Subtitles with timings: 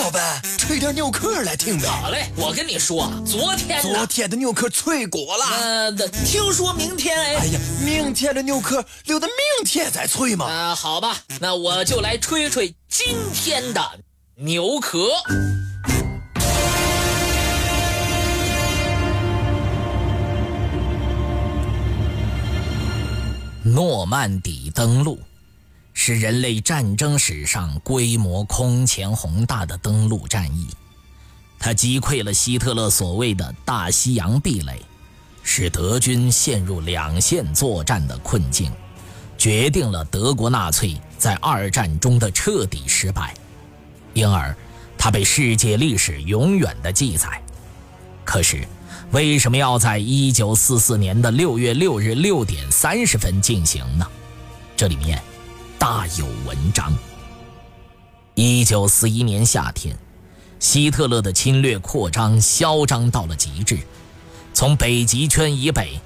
[0.00, 1.86] 老板，吹点牛壳来听呗。
[1.86, 5.44] 好嘞，我跟你说，昨天昨天的牛壳脆过了。
[5.60, 5.92] 呃，
[6.24, 7.36] 听说明天哎。
[7.36, 10.46] 哎呀，明天的牛壳留到明天再吹嘛。
[10.46, 13.82] 啊，好吧，那我就来吹吹今天的
[14.36, 15.06] 牛壳。
[23.62, 25.20] 诺曼底登陆
[26.02, 30.66] 是人类战争史上规模空前宏大的登陆战役，
[31.58, 34.80] 它击溃了希特勒所谓的大西洋壁垒，
[35.42, 38.72] 使德军陷入两线作战的困境，
[39.36, 43.34] 决定了德国纳粹在二战中的彻底失败，
[44.14, 44.56] 因而
[44.96, 47.28] 它被世界历史永远的记载。
[48.24, 48.66] 可是。
[49.12, 54.06] 为什么要在一九四四年的六月六日六点三十分进行呢？
[54.76, 55.20] 这里面
[55.80, 56.92] 大有文章。
[58.34, 59.96] 一九四一年夏天，
[60.58, 63.78] 希特勒的侵略扩张嚣张到了极致，
[64.52, 65.98] 从北极圈以北，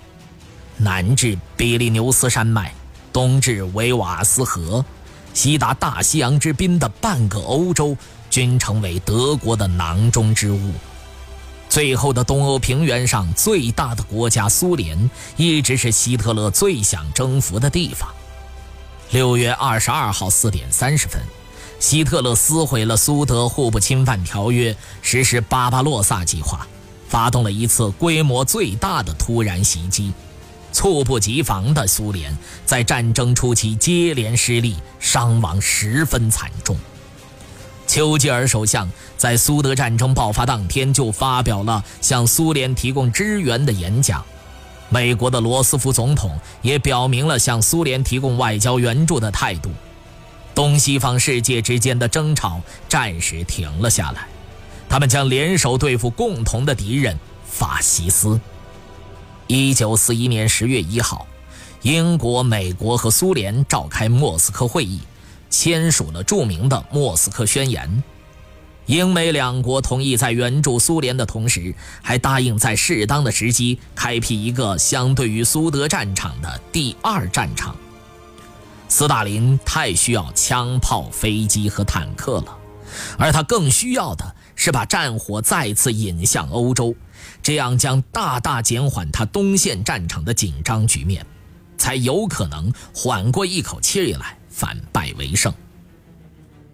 [0.77, 2.73] 南至比利牛斯山脉，
[3.13, 4.85] 东至维瓦斯河，
[5.33, 7.97] 西达大西洋之滨的半个欧洲，
[8.31, 10.71] 均成为德国的囊中之物。
[11.69, 18.09] 最后的东欧平原上最大的国家苏联，一直是希特勒最想征服的地方。
[19.11, 21.23] 六月二十二号四点三十分，
[21.79, 26.67] 希特勒撕毁了苏德互不侵犯条约，实施巴巴洛萨计划，
[27.09, 30.13] 发动了一次规模最大的突然袭击。
[30.73, 36.77] 猝不及防的苏联在战争初期接连失利，伤亡十分惨重。
[37.87, 44.25] 丘吉尔首相在苏德战争爆发当天就发表了向苏联提供支援的演讲，
[44.95, 49.69] 美国的罗斯福总统也表明了向苏联提供外交援助的态度，
[50.55, 54.29] 东西方世界之间的争吵暂时停了下来，
[54.89, 58.41] 他们将联手对付共同的敌人法西斯。
[59.49, 61.27] 一九四一年十月一号，
[61.83, 65.01] 英国、美国和苏联召开莫斯科会议。
[65.51, 67.89] 签署了著名的《莫斯科宣言》，
[68.87, 77.75] 英美两国同意在援助苏联的同时，还答应在适当的时机开辟一个相对于苏德战场的第二战场。
[78.89, 82.59] 斯大林太需要枪炮、飞机和坦克了，
[83.19, 86.95] 而他更需要的是把战火再次引向欧洲，
[87.43, 91.25] 这样将大大减缓他东线战场的紧张局面，
[91.79, 94.39] 才有可能缓过一口气来。
[94.55, 95.53] 反败为胜。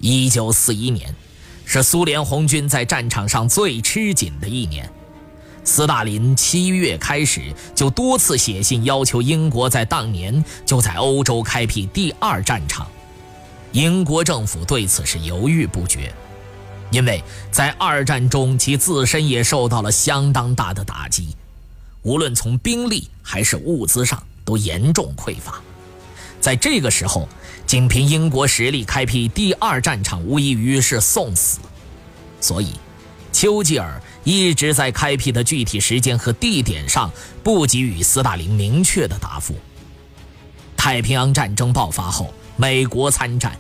[0.01, 1.15] 一九四一年，
[1.73, 4.91] 是苏联红军在战场上最吃紧的一年。
[5.63, 7.43] 斯大林七月开始
[7.77, 12.89] 就多次写信要求英国在当年就在欧洲开辟第二战场。
[13.71, 16.13] 英国政府对此是犹豫不决，
[16.91, 17.23] 因为
[17.53, 21.37] 在二战中其自身也受到了相当大的打击，
[22.03, 25.63] 无论从兵力还是物资上都严重匮乏。
[26.41, 27.29] 在这个时候，
[27.67, 31.59] 仅凭英国实力开辟第二战场，无异于是送死。
[32.41, 32.73] 所以，
[33.31, 37.11] 丘吉尔一直在开辟的具体时间和地点上
[37.45, 39.55] 不给予斯大林明确的答复。
[40.77, 43.57] 太平洋战争爆发后，美国参战，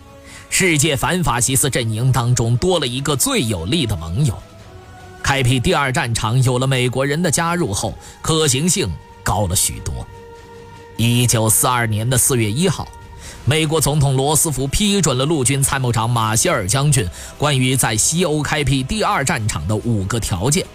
[0.48, 4.36] 世界反法西斯阵营当中多了一个最有力的盟友。
[5.22, 8.88] 开辟第二战场有了美国人的加入后，可行性
[9.22, 10.06] 高了许多。
[11.00, 12.86] 一九四二年的四月一号，
[13.46, 20.66] 美国总统罗斯福批准了陆军参谋长马歇尔将军关于在西欧开辟第二战场的五个条件。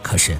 [0.00, 0.38] 可是，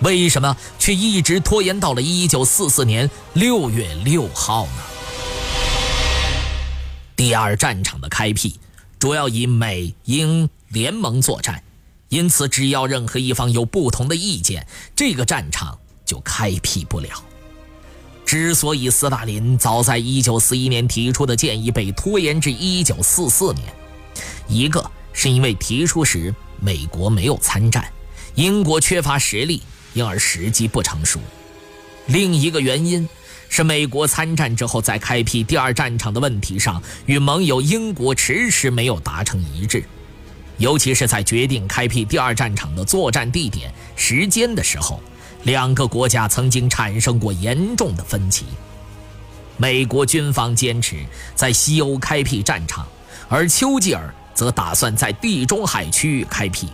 [0.00, 4.82] 为什么却一直拖延到了一九四四年六月六号呢？
[7.14, 8.58] 第二战场的开辟
[8.98, 11.62] 主要以美英联盟作战，
[12.08, 17.10] 因此只要任何一方有不同的意见，这个战场就开辟不了。
[18.34, 23.68] 之所以斯大林早在1941年提出的建议被拖延至1944年，
[24.48, 27.86] 一个是因为提出时美国没有参战，
[28.34, 31.20] 英国缺乏实力，因而时机不成熟；
[32.06, 33.08] 另一个原因
[33.48, 39.84] 是美国参战之后在开辟第二战场的问题上与盟友英国迟迟没有达成一致，
[40.58, 45.00] 尤其是在决定开辟第二战场的作战地点、时间的时候。
[45.44, 48.44] 两个国家曾经产生过严重的分歧。
[49.56, 50.96] 美国军方坚持
[51.34, 52.86] 在西欧开辟战场，
[53.28, 56.68] 而丘吉尔则打算在地中海区域开辟。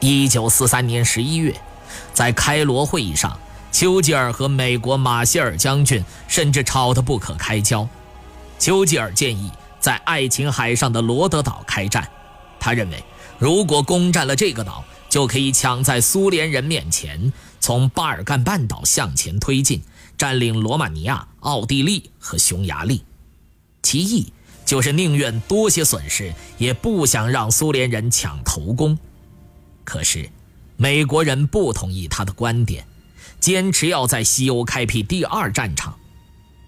[0.00, 1.54] 一九四三年十一月，
[2.12, 3.38] 在开罗会议上，
[3.70, 7.86] 丘吉尔和美国马歇尔将军甚至吵得不可开交。
[8.58, 12.08] 丘吉尔建议在爱琴海上的罗德岛开战。
[12.58, 13.04] 他认为，
[13.38, 14.82] 如果攻占了这个岛，
[15.14, 19.80] 就可以抢在苏联人面前，从巴尔干半岛向前推进，
[20.18, 23.04] 占领罗马尼亚、奥地利和匈牙利。
[23.80, 24.32] 其意
[24.66, 28.98] 就是宁愿多些损失，也不想让苏联人抢头功。
[29.84, 30.28] 可是，
[30.76, 32.84] 美国人不同意他的观点，
[33.38, 35.96] 坚持要在西欧开辟第二战场。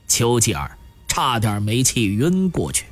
[0.07, 0.79] 丘吉尔
[1.09, 2.85] 差点没气晕过去，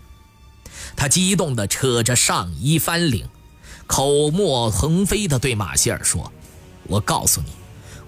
[0.97, 3.29] 他激动地扯着上衣翻领，
[3.87, 6.33] 口沫横飞地对马歇尔说
[6.89, 7.49] ：“我告诉你，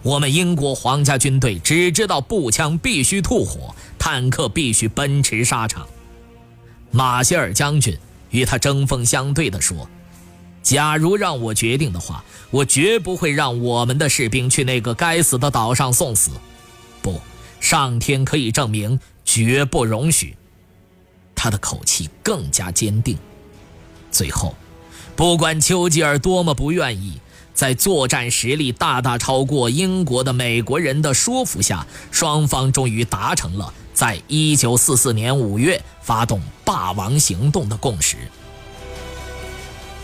[0.02, 5.86] 我们英国皇家军队只知道步枪必须吐火，坦克必须奔驰沙场。”
[6.90, 7.96] 马歇尔将军
[8.30, 9.88] 与他针锋相对地说
[10.62, 16.30] ：“假如让我决定的话，我绝不会让我们的士兵去那个该死的岛上送死。
[17.02, 17.20] 不，
[17.60, 20.36] 上天可以证明，绝不容许。”
[21.36, 23.18] 他的口气更加坚定。
[24.10, 24.54] 最后，
[25.16, 27.18] 不管丘吉尔多么不愿意，
[27.54, 33.72] 在作战实力大大超过英国的美国人的说服下，双方终于达成了。
[33.94, 38.18] 在一九四四年五月发动霸王行动的共识。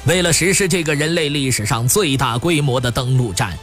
[0.06, 3.56] 为了实施这个人类历史上最大规模的登陆战，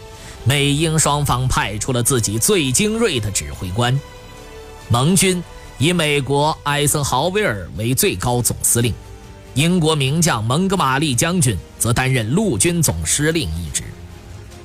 [0.44, 4.00] 美英双方派出了自己最精锐的指挥官。
[4.88, 5.44] 盟军
[5.80, 8.94] 以美国艾森豪威尔为最高总司令，
[9.54, 13.84] 英国名将蒙哥马利将军则担任陆军总司令一职。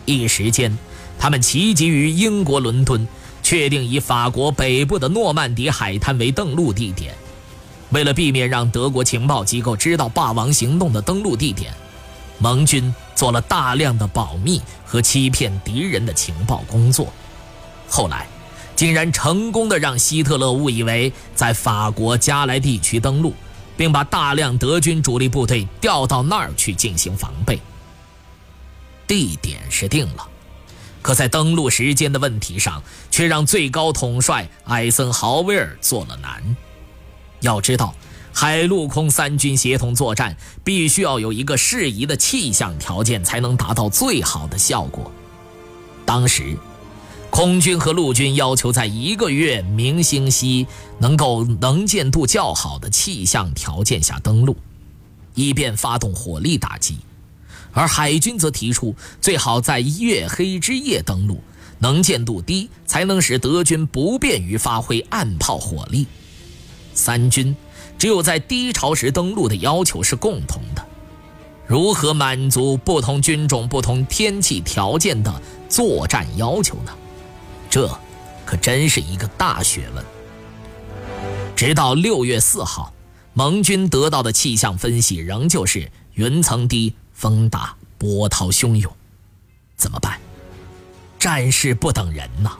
[0.04, 0.76] 一时间，
[1.18, 3.06] 他们齐集于英国伦敦。
[3.42, 7.14] 确定以法国北部的诺曼底海滩为登陆地点。
[7.90, 11.70] 为了避免让德国情报机构知道霸王行动的登陆地点，
[12.38, 17.12] 盟军做了大量的保密和欺骗敌人的情报工作。
[17.86, 18.26] 后来，
[18.74, 23.34] 竟然成功的让希特勒误以为在法国加莱地区登陆，
[23.76, 27.60] 并把大量德军主力部队调到那儿去进行防备。
[29.06, 30.28] 地点是定了。
[31.02, 36.56] 可在登陆时间的问题上，却让最高统帅艾森豪威尔做了难。
[37.40, 37.94] 要知道，
[38.32, 40.34] 海陆空三军协同作战，
[40.64, 45.12] 必须要有一个适宜的气象条件，才能达到最好的效果。
[46.06, 46.56] 当时，
[47.34, 50.68] 空军和陆军要求在一个月明星稀、
[51.00, 54.56] 能够能见度较好的气象条件下登陆，
[55.34, 56.96] 以便发动火力打击。
[57.72, 61.40] 而海军则提出，最好在月黑之夜登陆，
[61.80, 66.06] 能见度低，才能使德军不便于发挥岸炮火力。
[66.94, 67.56] 三军
[67.98, 70.86] 只有在低潮时登陆的要求是共同的，
[71.66, 76.92] 如何满足不同军种、不同天气条件的作战要求呢？
[77.74, 77.90] 这
[78.46, 80.04] 可真是一个大学问。
[81.56, 82.94] 直到六月四号，
[83.32, 86.94] 盟军得到的气象分析仍旧是云层低。
[87.12, 88.92] 风大波涛汹涌，
[89.76, 90.20] 怎么办？
[91.18, 92.52] 战事不等人呐！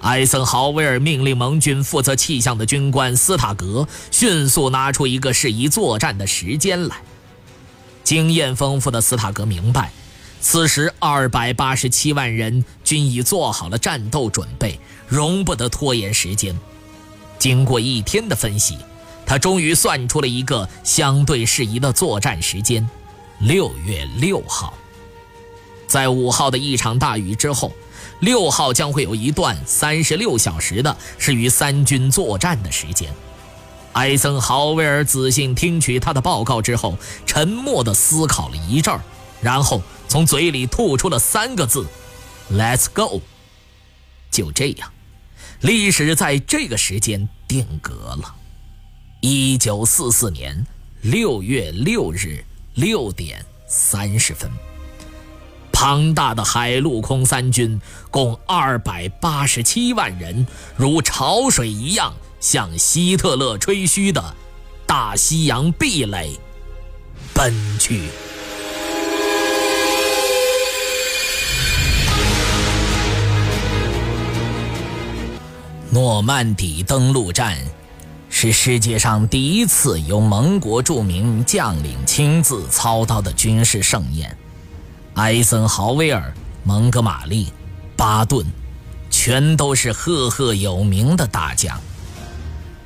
[0.00, 6.96] 艾森豪威尔命令盟军负责气象的军官斯塔格迅速拿出一个适宜作战的时间来。
[8.02, 9.92] 经验丰富的斯塔格明白，
[10.42, 16.58] 此时二百八十七万人均已做好了战斗准备，容不得拖延时间。
[17.38, 18.76] 经过一天的分析，
[19.24, 22.86] 他终于算出了一个相对适宜的作战时间。
[23.38, 24.74] 六月六号，
[25.86, 27.72] 在五号的一场大雨之后，
[28.18, 33.08] 六号将会有一段三十六小时的是与三军作战的时间。
[33.92, 39.00] 艾森豪威尔仔细听取他的报告之后，沉默地思考了一阵儿，
[39.42, 41.86] 然后从嘴里吐出了三个字
[42.50, 43.20] ：“Let's go。”
[44.30, 44.90] 就这样，
[45.60, 48.34] 历史在这个时间定格了。
[49.20, 50.66] 一九四四年
[51.02, 52.44] 六月六日。
[52.74, 54.50] 六点三十分，
[55.70, 57.78] 庞大的海陆空三军
[58.10, 64.34] 共二百八十七万人，如潮水一样向希特勒吹嘘的
[64.86, 66.34] 大西洋壁垒
[67.34, 68.08] 奔去。
[75.92, 77.54] 诺曼底登陆战。
[78.30, 84.34] 是世界上第一次由盟国著名将领亲自操刀的军事盛宴，
[85.12, 86.32] 艾森豪威尔、
[86.64, 87.52] 蒙哥马利、
[87.94, 88.42] 巴顿，
[89.10, 91.78] 全都是赫赫有名的大将。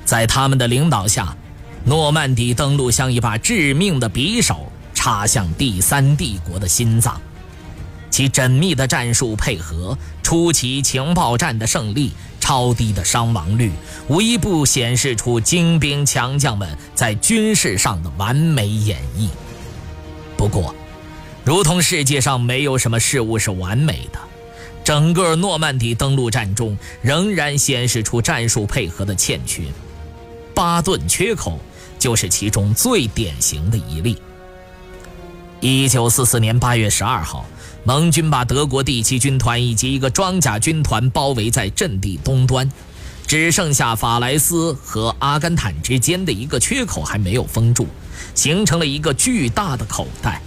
[0.03, 1.33] 在他们的领导下，
[1.85, 7.21] 诺曼底登陆像一把致命的匕首插向第三帝国的心脏，
[8.09, 12.11] 其缜密的战术配合，出奇情报战的胜利。
[12.39, 13.73] 超低的伤亡率，
[14.07, 19.27] 无一不显示出精兵强将们在军事上的完美演绎。
[20.37, 20.73] 不过，
[21.43, 24.19] 如同世界上没有什么事物是完美的，
[24.81, 29.63] 整个诺曼底登陆战中仍然显示出战术配合的欠缺。
[30.55, 31.59] 巴顿缺口
[31.99, 34.17] 就是其中最典型的一例。
[35.59, 37.43] 一九四四年八月十二号，
[37.83, 42.71] 盟军把德国第七军团以及一个装甲军团包围在阵地东端，
[43.25, 47.87] 只剩下法莱斯和阿甘坦之间的一个缺口还没有封住，
[48.35, 50.39] 形成了一个巨大的口袋。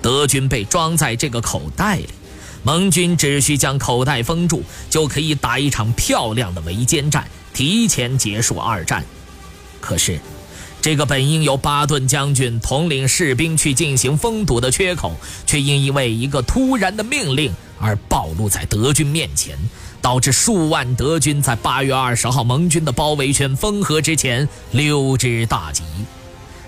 [0.00, 2.08] 德军被装在这个口袋里，
[2.62, 9.04] 盟军只需将口袋封住，就可以打一场漂亮的围歼战，提前结束二战。
[9.80, 10.20] 可是。
[10.86, 19.58] 这个本应由巴顿将军统领士兵去进行封堵的缺口，却因因为一个突然的命令而暴露在德军面前，
[20.00, 25.82] 导致数万德军在八月二十号盟军的包围圈封合之前溜之大吉。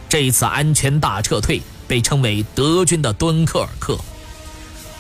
[0.09, 3.97] 这次安全大撤退被称为德军的敦刻尔克。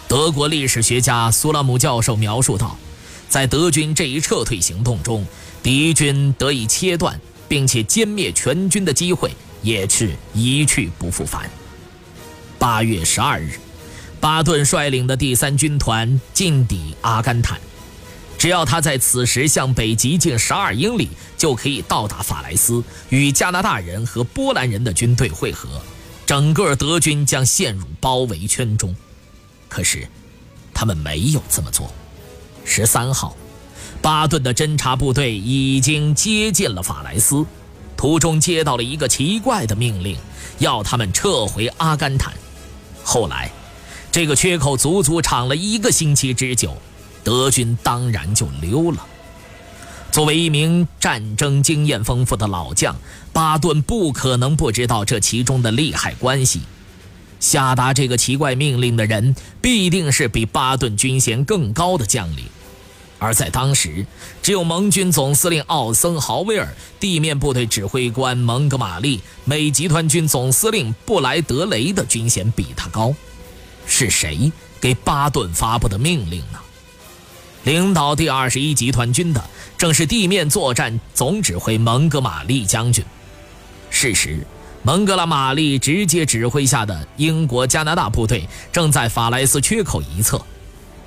[0.06, 2.78] 德国历史学家苏拉姆教授描述道，
[3.28, 5.26] 在德军这一撤退行动中，
[5.60, 7.20] 敌军得以切断。
[7.48, 11.50] 并且歼灭全军的机会也是一去不复返。
[12.58, 13.58] 八月十二日，
[14.20, 17.58] 巴顿率领的第三军团进抵阿甘坦，
[18.36, 25.80] 只要他在此时向北急进十二英里，就可以到达法莱斯，与加拿大人和波兰人的军队会合，
[26.26, 28.94] 整个德军将陷入包围圈中。
[29.68, 30.08] 可是，
[30.74, 31.92] 他们没有这么做。
[32.64, 33.36] 十三号。
[34.00, 37.44] 巴顿的侦察部队已经接近了法莱斯，
[37.96, 40.16] 途中接到了一个奇怪的命令，
[40.58, 42.32] 要他们撤回阿甘坦。
[43.02, 43.50] 后来，
[44.12, 46.76] 这个缺口足足敞了一个星期之久，
[47.24, 49.04] 德军当然就溜了。
[50.10, 52.96] 作为一名战争经验丰富的老将，
[53.32, 56.62] 巴顿不可能不知道这其中的利害关系。
[57.40, 62.44] 下达这个奇怪命令的人，必定是比巴顿军衔更高的将领。
[63.20, 64.06] 而在当时，
[64.40, 66.68] 只有盟军总司令奥森豪威尔、
[67.00, 73.12] 地面部队指挥官蒙哥马利、美集团军总司令布莱德雷的军衔比他高。
[73.86, 76.60] 是谁给巴顿发布的命令呢？
[77.64, 79.42] 领导第二十一集团军的
[79.76, 83.04] 正是地面作战总指挥蒙哥马利将军。
[83.90, 84.46] 事实，
[84.84, 90.40] 蒙哥拉马利直接指挥下的英国、加拿大部队正在法莱斯缺口一侧。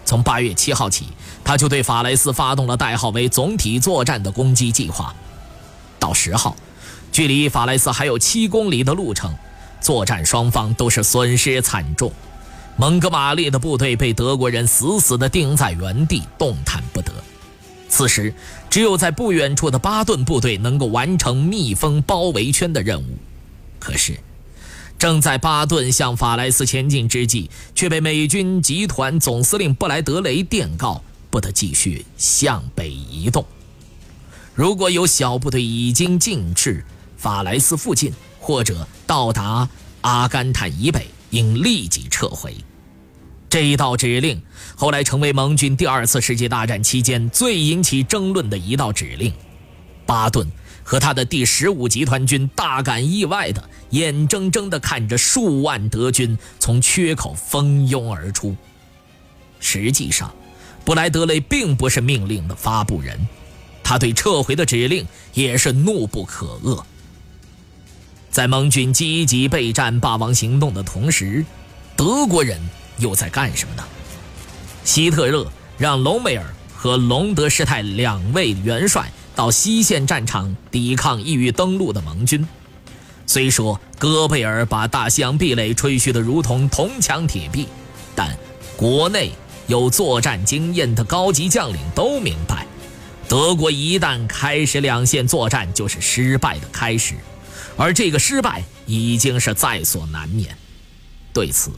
[0.03, 1.05] 从八月七号起。
[1.43, 5.13] 他就对法莱斯发动了代号为“总体作战”的攻击计划。
[5.99, 6.55] 到十号，
[7.11, 9.35] 距离法莱斯还有七公里的路程，
[9.79, 12.11] 作战双方都是损失惨重。
[12.77, 17.11] 蒙哥马利的部队被德国人死死地钉在原地，动弹不得。
[17.89, 18.33] 此时，
[18.69, 23.17] 只有在不远处的巴顿部队能够完成密封包围圈的任务。
[23.79, 24.17] 可是，
[24.97, 31.03] 正在巴顿向法莱斯前进之际，却被美军集团总司令布莱德雷电告。
[31.31, 33.43] 不得继续向北移动。
[34.53, 36.85] 如果有小部队已经进至
[37.17, 39.67] 法莱斯附近，或者到达
[40.01, 42.53] 阿甘坦以北，应立即撤回。
[43.49, 44.41] 这一道指令
[44.75, 49.33] 后来成为盟军第二次世界大战期间最引起争论的一道指令。
[50.05, 50.45] 巴顿
[50.83, 58.55] 和他的第十五集团军大感意外的，眼睁睁地看着数万德军从缺口蜂拥而出。
[59.59, 60.33] 实际上，
[60.83, 63.19] 布莱德雷并不是命令的发布人，
[63.83, 66.83] 他对撤回的指令也是怒不可遏。
[68.29, 71.45] 在盟军积极备战霸王行动的同时，
[71.95, 72.59] 德国人
[72.97, 73.83] 又在干什么呢？
[74.83, 75.45] 希特勒
[75.77, 76.45] 让隆美尔
[76.75, 82.47] 和隆德施泰两位元帅到西线战场抵抗意欲登陆的盟军。
[83.27, 87.67] 虽说戈贝尔把大西洋壁垒吹嘘得如同铜墙铁壁，
[88.15, 88.35] 但
[88.75, 89.31] 国内。
[89.71, 92.67] 有作战经验的高级将领都明白，
[93.29, 97.15] 德国一旦开始两线作战，就是失败的开始，
[97.77, 100.57] 而这个失败已经是在所难免。
[101.31, 101.71] 对此，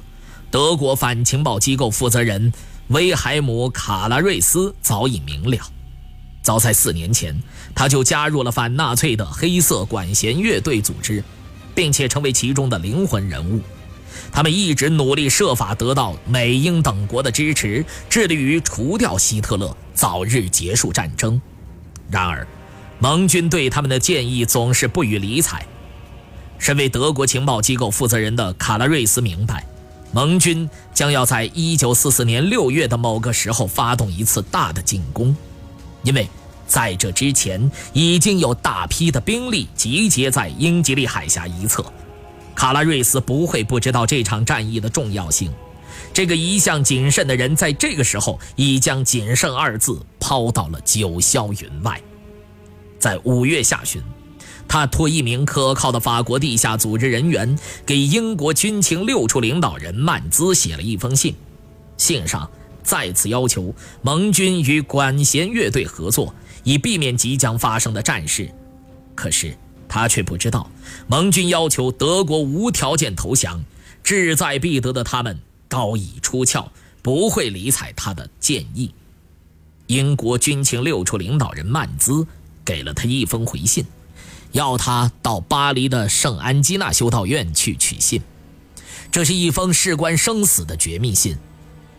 [0.50, 2.52] 德国反情报机构负责人
[2.88, 5.58] 威海姆·卡拉瑞斯早已明了。
[6.42, 7.40] 早在四年前，
[7.76, 11.24] 他就加入了反纳粹的黑色管弦乐队组织，
[11.76, 13.62] 并且成为其中的灵魂人物。
[14.34, 21.40] 他们一直努力设法得到美英等国的支持，致力于除掉希特勒，早日结束战争。
[22.10, 22.48] 然而，
[22.98, 25.64] 盟军对他们的建议总是不予理睬。
[26.58, 29.64] 身为德国情报机构负责人的卡拉瑞斯明白，
[30.12, 35.36] 盟军将要在1944年6月的某个时候发动一次大的进攻，
[36.02, 36.28] 因为
[36.66, 41.86] 在这之前已经有大批的兵力集结在英吉利海峡一侧。
[42.56, 45.52] 卡拉瑞斯不会不知道这场战役的重要性。
[46.14, 52.00] 这个一向谨慎的人，在这个时候已将“谨慎”二字抛到了九霄云外。
[53.00, 54.02] 在五月下旬，
[54.68, 61.36] 他托一名可靠的法国地下组织人员给英国军情六处领导人曼兹写了一封信，
[61.98, 62.50] 信上
[62.84, 66.34] 再次要求盟军与管弦乐队合作，
[66.64, 68.50] 以避免即将发生的战事。
[69.16, 69.58] 可是
[69.94, 70.72] 他却不知道，
[71.06, 73.64] 盟军要求德国无条件投降，
[74.04, 76.72] 志在必得的他们高已出鞘，
[77.04, 78.92] 不会理睬他的建议。
[79.86, 82.26] 英国军情六处领导人曼兹。
[82.66, 83.86] 给了他一封回信，
[84.54, 88.22] 要他到巴黎的圣安基纳修道院去取信。
[89.12, 91.38] 这是一封事关生死的绝密信。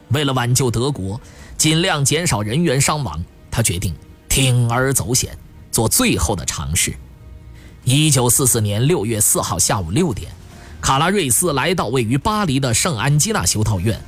[0.08, 1.20] 为了挽救德国，
[1.58, 3.94] 尽量减少人员伤亡，他决定
[4.28, 5.38] 铤而走险，
[5.70, 6.96] 做最后的尝试。
[7.84, 10.32] 一九四四年六月四号下午六点，
[10.80, 14.00] 卡拉瑞斯来到位于巴黎的圣安基纳修道院，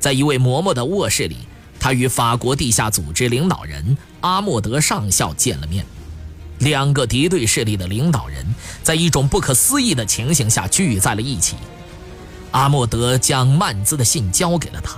[0.00, 1.36] 在一位嬷嬷的卧室里。
[1.78, 5.84] 他与法国地下组织领导人阿莫德上校见了面，
[6.60, 8.44] 两个敌对势力的领导人
[8.82, 11.56] 在一种不可思议的情形下聚在了一起。
[12.52, 14.96] 阿莫德将曼兹的信交给了他，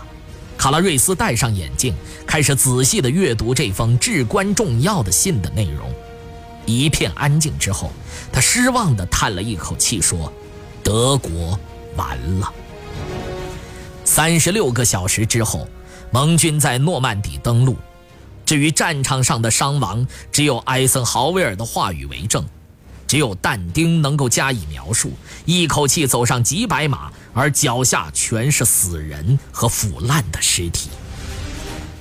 [0.57, 1.93] 卡拉瑞斯戴上眼镜，
[2.25, 5.93] 开始仔细地阅读这封至关重要的信的内容。
[6.67, 7.91] 一片安静之后，
[8.31, 10.33] 他失望地叹了一口气，说
[10.85, 11.59] ：“德国
[11.97, 12.53] 完了。”
[14.05, 15.67] 三十六个小时之后。
[16.13, 17.77] 盟军在诺曼底登陆，
[18.47, 22.47] 至于战场上的伤亡，只有艾森豪威尔的话语为证，
[23.09, 25.13] 只有但丁能够加以描述。
[25.45, 30.89] 一口气走上几百码，而脚下全是死人和腐烂的尸体。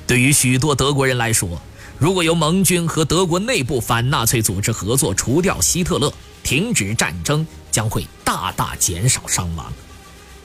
[0.05, 1.59] 对于许多德国人来说，
[1.97, 9.71] 如果由盟军和德国内部反纳粹组织合作除掉希特勒，停止战争，将会大大减少伤亡。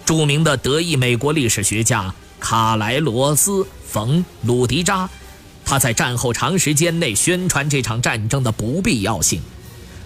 [0.04, 2.14] 著名的德意美国历史学家。
[2.42, 5.06] 卡莱罗斯·冯·鲁迪扎，
[5.62, 9.42] 他在战后长时间内宣传这场战争的不必要性，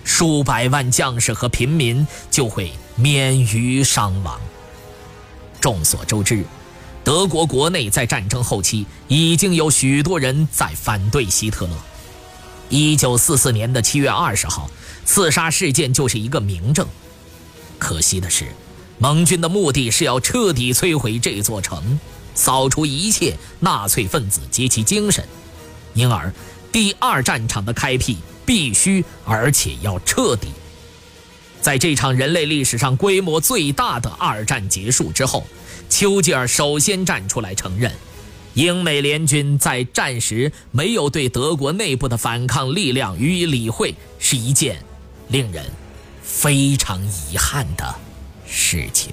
[0.03, 4.41] 数百万将士和平民就会免于伤亡。
[5.61, 6.45] 众所周知，
[7.05, 11.73] 德国国内在战争后期已经有许多人在反对希特勒。
[12.71, 14.71] 一九四四年的七月二十号，
[15.05, 16.89] 刺杀事件就是一个明证。
[17.79, 18.47] 可惜的是，
[18.99, 22.01] 盟军的目的是要彻底摧毁这座城。
[22.35, 25.25] 扫除一切纳粹分子及其精神，
[25.93, 26.33] 因而
[26.73, 30.49] 第二战场的开辟必须而且要彻底。
[31.61, 35.47] 在这场人类历史上规模最大的二战结束之后，
[35.89, 37.93] 丘吉尔首先站出来承认，
[38.55, 44.77] 英美联军在战时没有对德国内部的反抗力量予以理会，是一件
[45.29, 45.65] 令人
[46.23, 47.95] 非常遗憾的
[48.47, 49.13] 事情。